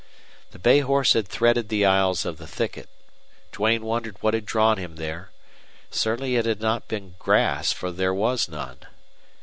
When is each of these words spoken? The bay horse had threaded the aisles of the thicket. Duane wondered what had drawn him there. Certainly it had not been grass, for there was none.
The 0.49 0.57
bay 0.57 0.79
horse 0.79 1.13
had 1.13 1.27
threaded 1.27 1.69
the 1.69 1.85
aisles 1.85 2.25
of 2.25 2.39
the 2.39 2.47
thicket. 2.47 2.89
Duane 3.51 3.85
wondered 3.85 4.17
what 4.19 4.33
had 4.33 4.47
drawn 4.47 4.79
him 4.79 4.95
there. 4.95 5.29
Certainly 5.91 6.37
it 6.37 6.47
had 6.47 6.59
not 6.59 6.87
been 6.87 7.13
grass, 7.19 7.71
for 7.71 7.91
there 7.91 8.11
was 8.11 8.49
none. 8.49 8.79